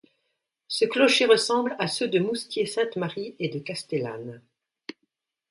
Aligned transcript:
Ce 0.67 0.83
clocher 0.83 1.25
ressemble 1.27 1.75
à 1.77 1.87
ceux 1.87 2.07
de 2.07 2.17
Moustiers-Sainte-Marie 2.17 3.35
et 3.37 3.49
de 3.49 3.59
Castellane. 3.59 4.41